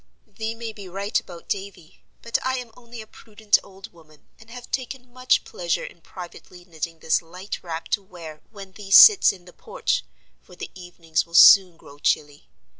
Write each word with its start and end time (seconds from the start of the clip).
"Thee 0.25 0.55
may 0.55 0.73
be 0.73 0.89
right 0.89 1.19
about 1.19 1.47
Davy, 1.47 2.03
but 2.23 2.39
I 2.43 2.57
am 2.57 2.71
only 2.75 3.01
a 3.01 3.05
prudent 3.05 3.59
old 3.63 3.93
woman, 3.93 4.29
and 4.39 4.49
have 4.49 4.71
taken 4.71 5.13
much 5.13 5.43
pleasure 5.43 5.83
in 5.85 6.01
privately 6.01 6.65
knitting 6.65 6.97
this 7.01 7.21
light 7.21 7.61
wrap 7.61 7.87
to 7.89 8.01
wear 8.01 8.41
when 8.49 8.71
thee 8.71 8.89
sits 8.89 9.31
in 9.31 9.45
the 9.45 9.53
porch, 9.53 10.03
for 10.41 10.55
the 10.55 10.71
evenings 10.73 11.27
will 11.27 11.35
soon 11.35 11.77
grow 11.77 11.99
chilly. 11.99 12.49